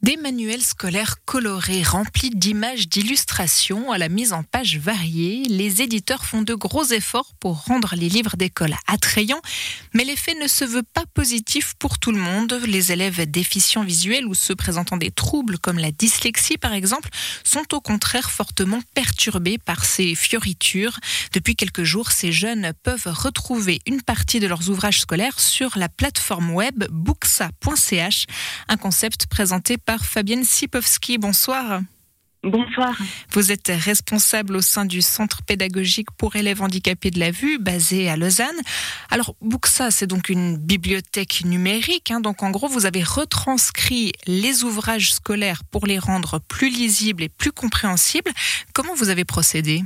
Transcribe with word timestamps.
Des 0.00 0.16
manuels 0.16 0.62
scolaires 0.62 1.16
colorés 1.24 1.82
remplis 1.82 2.30
d'images 2.30 2.88
d'illustrations 2.88 3.90
à 3.90 3.98
la 3.98 4.08
mise 4.08 4.32
en 4.32 4.44
page 4.44 4.78
variée, 4.78 5.42
les 5.48 5.82
éditeurs 5.82 6.24
font 6.24 6.42
de 6.42 6.54
gros 6.54 6.84
efforts 6.84 7.34
pour 7.40 7.64
rendre 7.64 7.94
les 7.96 8.08
livres 8.08 8.36
d'école 8.36 8.76
attrayants, 8.86 9.42
mais 9.94 10.04
l'effet 10.04 10.36
ne 10.40 10.46
se 10.46 10.64
veut 10.64 10.84
pas 10.84 11.02
positif 11.14 11.74
pour 11.80 11.98
tout 11.98 12.12
le 12.12 12.20
monde. 12.20 12.60
Les 12.68 12.92
élèves 12.92 13.28
déficients 13.28 13.82
visuels 13.82 14.26
ou 14.26 14.34
ceux 14.34 14.54
présentant 14.54 14.98
des 14.98 15.10
troubles 15.10 15.58
comme 15.58 15.78
la 15.78 15.90
dyslexie 15.90 16.58
par 16.58 16.74
exemple 16.74 17.08
sont 17.42 17.74
au 17.74 17.80
contraire 17.80 18.30
fortement 18.30 18.80
perturbés 18.94 19.58
par 19.58 19.84
ces 19.84 20.14
fioritures. 20.14 21.00
Depuis 21.32 21.56
quelques 21.56 21.82
jours, 21.82 22.12
ces 22.12 22.30
jeunes 22.30 22.72
peuvent 22.84 23.08
retrouver 23.08 23.80
une 23.84 24.02
partie 24.02 24.38
de 24.38 24.46
leurs 24.46 24.70
ouvrages 24.70 25.00
scolaires 25.00 25.40
sur 25.40 25.76
la 25.76 25.88
plateforme 25.88 26.52
web 26.52 26.84
booksa.ch, 26.88 28.26
un 28.68 28.76
concept 28.76 29.26
présenté 29.26 29.76
par 29.88 30.04
Fabienne 30.04 30.44
Sipowski. 30.44 31.16
Bonsoir. 31.16 31.80
Bonsoir. 32.42 32.94
Vous 33.32 33.52
êtes 33.52 33.72
responsable 33.74 34.56
au 34.56 34.60
sein 34.60 34.84
du 34.84 35.00
Centre 35.00 35.40
pédagogique 35.42 36.10
pour 36.10 36.36
élèves 36.36 36.60
handicapés 36.60 37.10
de 37.10 37.18
la 37.18 37.30
vue, 37.30 37.58
basé 37.58 38.10
à 38.10 38.18
Lausanne. 38.18 38.60
Alors, 39.08 39.34
Buxa, 39.40 39.90
c'est 39.90 40.06
donc 40.06 40.28
une 40.28 40.58
bibliothèque 40.58 41.42
numérique. 41.46 42.10
Hein. 42.10 42.20
donc, 42.20 42.42
en 42.42 42.50
gros, 42.50 42.68
vous 42.68 42.84
avez 42.84 43.02
retranscrit 43.02 44.12
les 44.26 44.62
ouvrages 44.62 45.14
scolaires 45.14 45.64
pour 45.64 45.86
les 45.86 45.98
rendre 45.98 46.38
plus 46.38 46.68
lisibles 46.68 47.22
et 47.22 47.30
plus 47.30 47.52
compréhensibles. 47.52 48.32
Comment 48.74 48.94
vous 48.94 49.08
avez 49.08 49.24
procédé? 49.24 49.84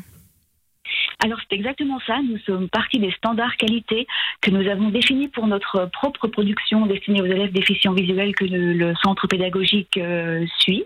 Alors 1.22 1.38
c'est 1.40 1.54
exactement 1.54 2.00
ça. 2.06 2.20
Nous 2.22 2.38
sommes 2.38 2.68
partis 2.68 2.98
des 2.98 3.12
standards 3.12 3.56
qualité 3.56 4.06
que 4.40 4.50
nous 4.50 4.68
avons 4.68 4.90
définis 4.90 5.28
pour 5.28 5.46
notre 5.46 5.86
propre 5.92 6.26
production 6.26 6.86
destinée 6.86 7.22
aux 7.22 7.26
élèves 7.26 7.52
déficients 7.52 7.92
visuels 7.92 8.34
que 8.34 8.44
le, 8.44 8.92
centre 9.02 9.26
pédagogique 9.28 9.96
euh, 9.96 10.44
suit. 10.58 10.84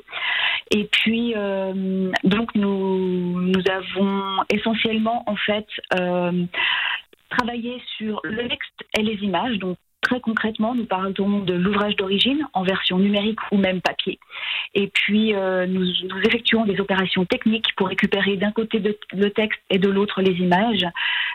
Et 0.71 0.85
puis 0.85 1.35
euh, 1.37 2.11
donc 2.25 2.55
nous 2.55 3.41
nous 3.41 3.63
avons 3.71 4.43
essentiellement 4.51 5.25
en 5.27 5.37
fait 5.37 5.67
euh, 5.99 6.45
travaillé 7.31 7.81
sur 7.97 8.21
le 8.25 8.49
texte 8.49 8.85
et 8.99 9.03
les 9.03 9.17
images, 9.23 9.59
Très 10.07 10.21
concrètement, 10.21 10.77
nous 10.77 10.85
parlons 10.85 11.11
de 11.41 11.53
l'ouvrage 11.53 11.97
d'origine 11.97 12.47
en 12.53 12.63
version 12.63 12.97
numérique 12.97 13.41
ou 13.51 13.57
même 13.57 13.81
papier. 13.81 14.21
Et 14.73 14.87
puis, 14.87 15.35
euh, 15.35 15.67
nous, 15.67 15.85
effectuons 16.25 16.65
des 16.65 16.81
opérations 16.81 17.25
techniques 17.25 17.75
pour 17.77 17.89
récupérer 17.89 18.37
d'un 18.37 18.53
côté 18.53 18.81
le 19.13 19.31
texte 19.31 19.59
et 19.69 19.79
de 19.79 19.89
l'autre 19.89 20.23
les 20.23 20.35
images. 20.35 20.87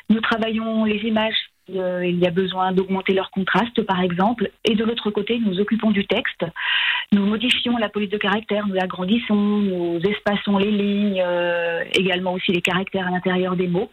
Nous 0.09 0.21
travaillons 0.21 0.85
les 0.85 0.99
images 0.99 1.35
euh, 1.75 2.05
il 2.05 2.19
y 2.19 2.27
a 2.27 2.31
besoin 2.31 2.71
d'augmenter 2.71 3.13
leur 3.13 3.31
contraste, 3.31 3.81
par 3.83 4.01
exemple. 4.01 4.51
Et 4.65 4.75
de 4.75 4.83
l'autre 4.83 5.11
côté, 5.11 5.39
nous 5.39 5.59
occupons 5.59 5.91
du 5.91 6.05
texte. 6.05 6.45
Nous 7.11 7.25
modifions 7.25 7.77
la 7.77 7.89
police 7.89 8.09
de 8.09 8.17
caractère, 8.17 8.67
nous 8.67 8.73
l'agrandissons, 8.73 9.35
nous 9.35 9.99
espaçons 9.99 10.57
les 10.57 10.71
lignes, 10.71 11.21
euh, 11.25 11.83
également 11.93 12.33
aussi 12.33 12.51
les 12.51 12.61
caractères 12.61 13.07
à 13.07 13.11
l'intérieur 13.11 13.55
des 13.55 13.67
mots. 13.67 13.89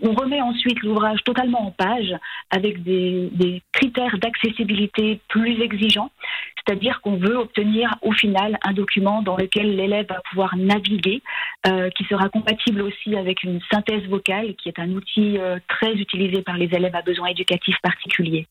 On 0.00 0.12
remet 0.12 0.40
ensuite 0.40 0.82
l'ouvrage 0.82 1.22
totalement 1.24 1.66
en 1.66 1.70
page 1.70 2.14
avec 2.50 2.82
des 2.82 3.62
critères 3.82 4.16
d'accessibilité 4.18 5.20
plus 5.28 5.60
exigeants, 5.60 6.10
c'est-à-dire 6.56 7.00
qu'on 7.00 7.16
veut 7.16 7.36
obtenir 7.36 7.90
au 8.02 8.12
final 8.12 8.58
un 8.62 8.72
document 8.72 9.22
dans 9.22 9.36
lequel 9.36 9.74
l'élève 9.74 10.06
va 10.08 10.20
pouvoir 10.30 10.56
naviguer, 10.56 11.20
euh, 11.66 11.90
qui 11.90 12.04
sera 12.04 12.28
compatible 12.28 12.82
aussi 12.82 13.16
avec 13.16 13.42
une 13.42 13.60
synthèse 13.72 14.04
vocale, 14.08 14.54
qui 14.54 14.68
est 14.68 14.78
un 14.78 14.90
outil 14.90 15.38
très 15.68 15.94
utilisé 15.94 16.42
par 16.42 16.56
les 16.56 16.66
élèves 16.72 16.94
à 16.94 17.02
besoin 17.02 17.28
éducatifs 17.28 17.78
particuliers. 17.82 18.46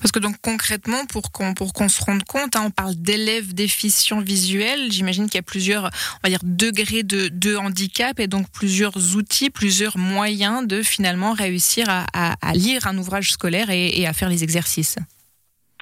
Parce 0.00 0.12
que 0.12 0.18
donc 0.18 0.36
concrètement, 0.42 1.06
pour 1.06 1.32
qu'on 1.32 1.54
pour 1.54 1.72
qu'on 1.72 1.88
se 1.88 2.02
rende 2.02 2.24
compte, 2.24 2.56
hein, 2.56 2.64
on 2.66 2.70
parle 2.70 2.94
d'élèves 2.96 3.54
déficients 3.54 4.20
visuels. 4.20 4.90
J'imagine 4.90 5.26
qu'il 5.26 5.36
y 5.36 5.38
a 5.38 5.42
plusieurs, 5.42 5.84
on 5.84 6.20
va 6.24 6.28
dire, 6.28 6.40
degrés 6.42 7.02
de, 7.02 7.56
handicap 7.56 8.18
et 8.18 8.26
donc 8.26 8.46
plusieurs 8.52 9.16
outils, 9.16 9.50
plusieurs 9.50 9.98
moyens 9.98 10.66
de 10.66 10.82
finalement 10.82 11.32
réussir 11.32 11.86
à, 11.88 12.34
lire 12.54 12.86
un 12.86 12.96
ouvrage 12.98 13.32
scolaire 13.32 13.70
et, 13.70 14.06
à 14.06 14.12
faire 14.12 14.28
les 14.28 14.42
exercices. 14.42 14.98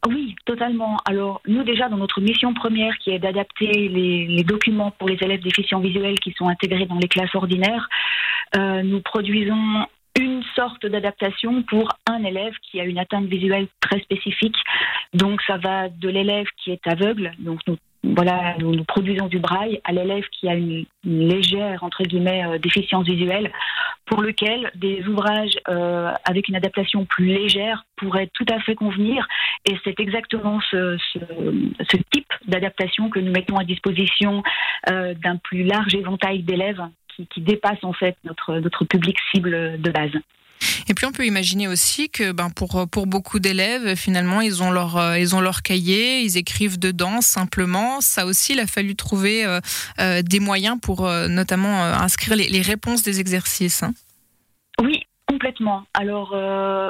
Oui, 0.07 0.35
totalement. 0.47 0.99
Alors, 1.07 1.41
nous, 1.47 1.63
déjà, 1.63 1.89
dans 1.89 1.99
notre 1.99 2.21
mission 2.21 2.55
première, 2.55 2.97
qui 2.99 3.11
est 3.11 3.19
d'adapter 3.19 3.67
les, 3.67 4.27
les, 4.27 4.45
documents 4.45 4.91
pour 4.93 5.09
les 5.09 5.19
élèves 5.21 5.43
déficients 5.43 5.81
visuels 5.81 6.19
qui 6.21 6.33
sont 6.33 6.49
intégrés 6.49 6.87
dans 6.87 6.99
les 6.99 7.09
classes 7.09 7.35
ordinaires, 7.35 7.89
euh, 8.57 8.83
nous 8.83 9.01
produisons 9.01 9.87
une 10.19 10.43
sorte 10.57 10.87
d'adaptation 10.87 11.63
pour 11.63 11.89
un 12.07 12.25
élève 12.25 12.55
qui 12.63 12.81
a 12.81 12.85
une 12.85 12.99
atteinte 12.99 13.27
visuelle 13.27 13.69
très 13.91 14.01
spécifique. 14.01 14.57
Donc 15.15 15.43
ça 15.43 15.57
va 15.57 15.89
de 15.89 16.09
l'élève 16.09 16.47
qui 16.57 16.71
est 16.71 16.87
aveugle, 16.87 17.33
donc 17.39 17.61
nous, 17.67 17.77
voilà, 18.03 18.57
nous, 18.59 18.83
produisons 18.85 19.27
du 19.27 19.39
braille, 19.39 19.81
à 19.85 19.93
l'élève 19.93 20.25
qui 20.33 20.49
a 20.49 20.55
une, 20.55 20.87
légère 21.05 21.83
entre 21.83 22.03
guillemets 22.03 22.45
euh, 22.47 22.59
déficience 22.59 23.07
visuelle, 23.07 23.51
pour 24.07 24.23
lequel 24.23 24.71
des 24.75 25.07
ouvrages 25.07 25.59
euh, 25.69 26.13
avec 26.25 26.49
une 26.49 26.57
adaptation 26.57 27.05
plus 27.05 27.27
légère 27.27 27.85
pourraient 27.97 28.31
tout 28.33 28.47
à 28.51 28.59
fait 28.61 28.75
convenir. 28.75 29.27
Et 29.67 29.77
c'est 29.85 30.01
exactement 30.01 30.61
ce, 30.71 30.97
type 32.13 32.33
d'adaptation 32.47 33.11
que 33.11 33.21
nous 33.21 33.33
mettons 33.33 33.57
à 33.57 33.65
disposition 33.65 34.43
euh, 34.91 35.15
d'un 35.15 35.37
plus 35.37 35.65
large 35.65 35.95
éventail 35.95 36.43
d'élèves 36.43 36.83
qui, 37.17 37.41
dépasse 37.43 37.83
en 37.83 37.93
fait 37.93 38.17
notre, 38.25 38.55
notre 38.61 38.87
public 38.87 39.19
cible 39.31 39.79
de 39.79 39.91
base. 39.91 40.13
Et 40.91 40.95
puis 40.95 41.07
on 41.07 41.13
peut 41.13 41.25
imaginer 41.25 41.69
aussi 41.69 42.11
que 42.11 42.33
ben, 42.33 42.51
pour, 42.51 42.89
pour 42.91 43.07
beaucoup 43.07 43.39
d'élèves, 43.39 43.95
finalement, 43.95 44.41
ils 44.41 44.61
ont, 44.61 44.73
leur, 44.73 44.97
euh, 44.97 45.21
ils 45.21 45.37
ont 45.37 45.41
leur 45.41 45.63
cahier, 45.63 46.23
ils 46.23 46.37
écrivent 46.37 46.81
dedans 46.81 47.21
simplement. 47.21 48.01
Ça 48.01 48.27
aussi, 48.27 48.55
il 48.55 48.61
a 48.61 48.67
fallu 48.67 48.97
trouver 48.97 49.45
euh, 49.45 49.61
euh, 50.01 50.21
des 50.23 50.41
moyens 50.41 50.81
pour 50.83 51.09
notamment 51.29 51.81
inscrire 51.81 52.37
les, 52.37 52.61
réponses 52.61 53.05
des 53.05 53.21
exercices. 53.21 53.85
Hein. 53.85 53.93
Oui, 54.83 55.05
Complètement. 55.29 55.85
Alors, 55.95 56.35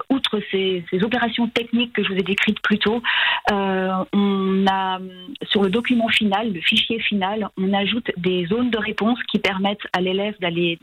outre 0.09 0.41
ces, 0.50 0.82
ces, 0.91 1.05
opérations 1.05 1.47
techniques 1.49 1.93
que 1.93 2.03
je 2.03 2.09
vous 2.09 2.19
ai 2.19 2.22
décrites 2.22 2.59
plus 2.62 2.78
tôt, 2.78 3.03
on 3.50 4.65
a 4.67 4.99
sur 5.43 5.62
le 5.62 5.69
document 5.69 6.09
final, 6.09 6.50
le 6.55 6.61
fichier 6.62 7.00
final, 7.00 7.50
on 7.59 7.75
ajoute 7.75 8.11
des 8.17 8.47
zones 8.47 8.71
de 8.71 8.78
réponse 8.78 9.19
qui 9.31 9.41
permettent 9.41 9.87
à 9.93 10.00
l'élève 10.00 10.34
d'aller 10.41 10.78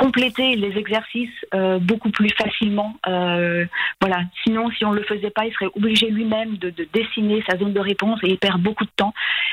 compléter 0.00 0.56
les 0.56 0.78
exercices 0.78 1.28
euh, 1.52 1.78
beaucoup 1.78 2.10
plus 2.10 2.30
facilement. 2.30 2.96
Euh, 3.06 3.66
voilà. 4.00 4.22
Sinon, 4.42 4.70
si 4.70 4.84
on 4.86 4.92
ne 4.92 4.96
le 4.96 5.04
faisait 5.04 5.30
pas, 5.30 5.44
il 5.44 5.52
serait 5.52 5.70
obligé 5.76 6.08
lui-même 6.08 6.56
de, 6.56 6.70
dessiner 6.94 7.44
sa 7.48 7.58
zone 7.58 7.74
de 7.74 7.80
réponse 7.80 8.18
et 8.22 8.30
il 8.30 8.38
perd 8.38 8.62
beaucoup 8.62 8.84
de 8.84 8.90
temps. 8.96 9.12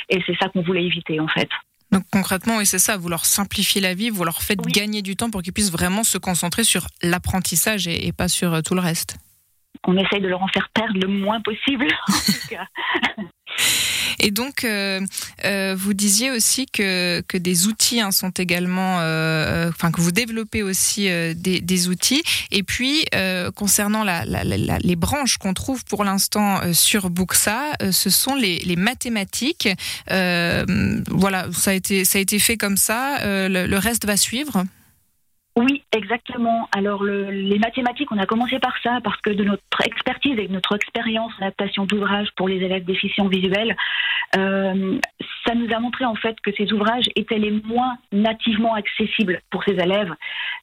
Et 0.09 0.21
c'est 0.25 0.37
ça 0.41 0.47
qu'on 0.47 0.61
voulait 0.61 0.85
éviter, 0.85 1.19
en 1.19 1.27
fait. 1.27 1.49
Donc 1.91 2.03
concrètement, 2.11 2.57
oui, 2.57 2.65
c'est 2.65 2.79
ça, 2.79 2.97
vous 2.97 3.09
leur 3.09 3.25
simplifiez 3.25 3.81
la 3.81 3.93
vie, 3.93 4.09
vous 4.09 4.23
leur 4.23 4.41
faites 4.41 4.61
gagner 4.61 5.01
du 5.01 5.15
temps 5.15 5.29
pour 5.29 5.41
qu'ils 5.41 5.53
puissent 5.53 5.71
vraiment 5.71 6.03
se 6.03 6.17
concentrer 6.17 6.63
sur 6.63 6.87
l'apprentissage 7.01 7.87
et, 7.87 8.07
et, 8.07 8.13
pas 8.13 8.27
sur 8.27 8.53
euh, 8.53 8.61
tout 8.61 8.73
le 8.73 8.81
reste. 8.81 9.17
On 9.85 9.97
essaye 9.97 10.21
de 10.21 10.27
leur 10.27 10.41
en 10.41 10.47
faire 10.47 10.69
perdre 10.73 10.97
le 10.99 11.07
moins 11.07 11.41
possible, 11.41 11.87
en 12.07 12.13
tout 12.13 12.47
cas. 12.49 12.67
Et 14.19 14.31
donc, 14.31 14.63
euh, 14.63 15.01
euh, 15.45 15.75
vous 15.77 15.93
disiez 15.93 16.31
aussi 16.31 16.65
que, 16.65 17.21
que 17.27 17.37
des 17.37 17.67
outils 17.67 18.01
hein, 18.01 18.11
sont 18.11 18.31
également, 18.31 18.97
euh, 19.01 19.69
enfin 19.69 19.91
que 19.91 20.01
vous 20.01 20.11
développez 20.11 20.63
aussi 20.63 21.03
des, 21.35 21.61
des, 21.61 21.87
outils. 21.87 22.23
Et 22.51 22.63
puis, 22.63 23.05
concernant 23.55 24.03
la, 24.03 24.25
la, 24.25 24.43
la, 24.43 24.77
les 24.79 24.95
branches 24.95 25.37
qu'on 25.37 25.53
trouve 25.53 25.85
pour 25.85 26.03
l'instant 26.03 26.61
sur 26.73 27.09
Buxa, 27.09 27.73
ce 27.91 28.09
sont 28.09 28.35
les, 28.35 28.59
les 28.59 28.75
mathématiques. 28.75 29.69
voilà, 30.07 31.47
ça 31.53 31.71
a 31.71 31.73
été 31.73 32.05
ça 32.05 32.17
a 32.17 32.21
été 32.21 32.39
fait 32.39 32.57
comme 32.57 32.77
ça. 32.77 33.19
Le, 33.23 33.65
le 33.67 33.77
reste 33.77 34.05
va 34.05 34.17
suivre. 34.17 34.65
Oui, 35.57 35.83
exactement. 35.91 36.69
Alors 36.71 37.03
les 37.03 37.57
mathématiques, 37.57 38.11
on 38.11 38.19
a 38.19 38.27
commencé 38.27 38.59
par 38.59 38.75
ça 38.83 38.99
parce 39.03 39.19
que 39.21 39.31
de 39.31 39.43
notre 39.43 39.87
expertise 39.87 40.37
et 40.37 40.47
de 40.47 40.53
notre 40.53 40.75
expérience 40.75 41.33
en 41.39 41.45
adaptation 41.45 41.85
d'ouvrages 41.85 42.27
pour 42.35 42.47
les 42.47 42.57
élèves 42.57 42.85
déficients 42.85 43.27
visuels, 43.27 43.75
euh, 44.37 44.99
ça 45.47 45.55
nous 45.55 45.67
a 45.73 45.79
montré 45.79 46.05
en 46.05 46.13
fait 46.13 46.39
que 46.41 46.51
ces 46.55 46.71
ouvrages 46.71 47.09
étaient 47.15 47.39
les 47.39 47.49
moins 47.49 47.97
nativement 48.11 48.75
accessibles 48.75 49.41
pour 49.49 49.63
ces 49.63 49.73
élèves. 49.73 50.13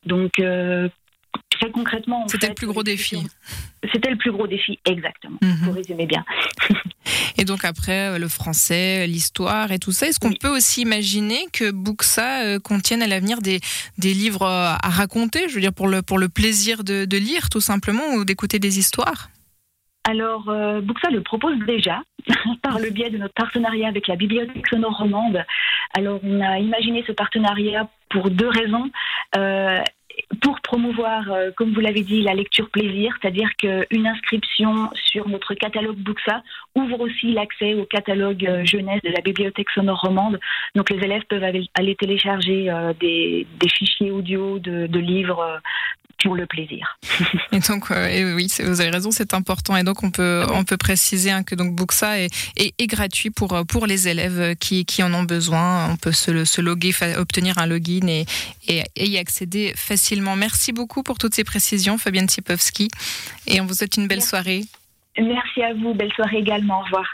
Donc 0.06 0.38
euh, 0.38 0.88
très 1.59 1.71
concrètement, 1.71 2.27
c'était 2.29 2.49
le 2.49 2.55
plus 2.55 2.67
gros 2.67 2.83
défi. 2.83 3.27
C'était 3.93 4.11
le 4.11 4.17
plus 4.17 4.33
gros 4.33 4.47
défi, 4.47 4.79
exactement. 4.85 5.39
Mhm. 5.43 5.56
Vous 5.62 5.73
résumez 5.73 6.06
bien. 6.06 6.25
Et 7.39 7.45
donc 7.45 7.65
après, 7.65 8.15
euh, 8.15 8.19
le 8.19 8.29
français, 8.29 9.06
l'histoire 9.06 9.73
et 9.73 9.79
tout 9.79 9.93
ça. 9.93 10.06
Est-ce 10.06 10.19
qu'on 10.19 10.33
peut 10.33 10.49
aussi 10.49 10.83
imaginer 10.83 11.47
que 11.53 11.71
Buxa 11.71 12.45
euh, 12.45 12.59
contienne 12.59 13.03
à 13.03 13.06
l'avenir 13.06 13.41
des, 13.41 13.61
des 13.99 14.15
livres 14.15 14.43
euh, 14.43 14.75
à 14.81 14.89
raconter, 14.89 15.49
je 15.49 15.55
veux 15.55 15.61
dire 15.61 15.73
pour 15.73 15.89
le, 15.89 16.03
pour 16.03 16.19
le 16.19 16.29
plaisir 16.29 16.85
de, 16.85 17.05
de 17.05 17.17
lire 17.17 17.51
tout 17.51 17.61
simplement 17.61 18.15
ou 18.15 18.25
d'écouter 18.25 18.59
des 18.59 18.79
histoires? 18.79 19.29
Alors, 20.05 20.51
euh, 20.51 20.83
Buxa 20.83 21.09
le 21.11 21.23
propose 21.23 21.59
déjà 21.67 22.03
par 22.62 22.79
le 22.79 22.91
biais 22.91 23.11
de 23.11 23.17
notre 23.17 23.35
partenariat 23.35 23.89
avec 23.89 24.06
la 24.06 24.17
Bibliothèque 24.17 24.67
sonore 24.69 24.99
romande. 24.99 25.43
Alors, 25.97 26.21
on 26.23 26.41
a 26.41 26.59
imaginé 26.59 27.03
ce 27.06 27.12
partenariat 27.12 27.89
pour 28.11 28.31
deux 28.31 28.49
raisons. 28.49 28.91
Euh, 29.37 29.81
pour 29.81 30.04
promouvoir, 30.94 31.32
euh, 31.32 31.50
comme 31.56 31.73
vous 31.73 31.81
l'avez 31.81 32.02
dit, 32.02 32.23
la 32.23 32.35
lecture 32.35 32.69
plaisir, 32.70 33.14
c'est-à-dire 33.20 33.49
qu'une 33.56 34.06
inscription 34.06 34.91
sur 34.94 35.29
notre 35.29 35.55
catalogue 35.55 35.96
Buxa 35.96 36.43
ouvre 36.75 37.00
aussi 37.00 37.32
l'accès 37.32 37.75
au 37.75 37.85
catalogue 37.85 38.44
euh, 38.46 38.64
jeunesse 38.64 39.00
de 39.02 39.11
la 39.11 39.20
bibliothèque 39.20 39.70
sonore 39.70 40.00
romande. 40.00 40.38
Donc 40.75 40.91
les 40.91 40.99
élèves 40.99 41.25
peuvent 41.29 41.43
aller 41.43 41.96
télécharger 41.96 42.70
euh, 42.70 42.93
des, 43.00 43.46
fichiers 43.69 44.11
audio 44.11 44.58
de, 44.58 44.99
livres 44.99 45.61
pour 46.25 46.35
le 46.35 46.47
plaisir. 46.47 46.99
et 47.53 47.61
donc, 47.61 47.91
oui, 47.91 48.49
vous 48.65 48.81
avez 48.81 48.91
raison, 48.91 49.11
c'est 49.11 49.35
important. 49.35 49.76
Et 49.76 49.85
donc, 49.85 50.03
on 50.03 50.11
peut, 50.11 50.44
on 50.53 50.65
peut 50.65 50.76
préciser 50.76 51.31
hein, 51.31 51.43
que 51.43 51.55
donc 51.55 51.75
Buxa 51.76 52.19
est, 52.19 52.31
est, 52.56 52.87
gratuit 52.87 53.31
pour, 53.31 53.65
pour 53.67 53.87
les 53.87 54.09
élèves 54.09 54.56
qui, 54.56 54.85
qui 54.85 55.03
en 55.03 55.12
ont 55.15 55.23
besoin. 55.23 55.91
On 55.91 55.97
peut 55.97 56.12
se, 56.12 56.44
se 56.44 56.61
loguer, 56.61 56.93
obtenir 57.17 57.59
un 57.59 57.67
login 57.67 58.09
et, 58.09 58.25
et, 58.67 58.85
y 58.97 59.19
accéder 59.19 59.73
facilement. 59.76 60.35
Merci 60.35 60.73
beaucoup 60.73 61.03
pour 61.03 61.19
toutes 61.19 61.35
ces 61.35 61.44
précisions, 61.44 61.99
Fabienne 61.99 62.29
Tsipowski. 62.29 62.88
Et 63.47 63.61
on 63.61 63.67
vous 63.67 63.75
souhaite 63.75 63.97
une 63.97 64.09
belle 64.09 64.23
soirée. 64.23 64.62
Merci 65.19 65.62
à 65.62 65.75
vous. 65.75 65.94
Belle 65.94 66.12
soirée 66.12 66.38
également. 66.38 66.81
Au 66.81 66.85
revoir. 66.85 67.06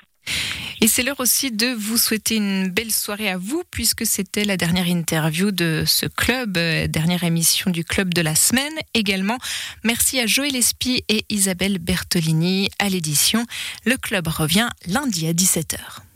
Et 0.82 0.88
c'est 0.88 1.02
l'heure 1.02 1.20
aussi 1.20 1.50
de 1.50 1.66
vous 1.66 1.98
souhaiter 1.98 2.36
une 2.36 2.68
belle 2.68 2.90
soirée 2.90 3.28
à 3.28 3.36
vous, 3.36 3.62
puisque 3.70 4.06
c'était 4.06 4.44
la 4.44 4.56
dernière 4.56 4.88
interview 4.88 5.50
de 5.50 5.84
ce 5.86 6.06
club, 6.06 6.56
euh, 6.56 6.86
dernière 6.86 7.22
émission 7.22 7.70
du 7.70 7.84
club 7.84 8.14
de 8.14 8.22
la 8.22 8.34
semaine 8.34 8.72
également. 8.94 9.36
Merci 9.84 10.20
à 10.20 10.26
Joël 10.26 10.56
Espy 10.56 11.04
et 11.10 11.26
Isabelle 11.28 11.78
Bertolini 11.78 12.70
à 12.78 12.88
l'édition. 12.88 13.44
Le 13.84 13.98
club 13.98 14.26
revient 14.28 14.70
lundi 14.86 15.26
à 15.26 15.34
17h. 15.34 16.09